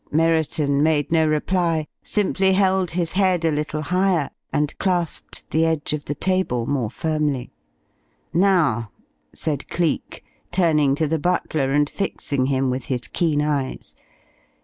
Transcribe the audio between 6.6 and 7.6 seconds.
more firmly.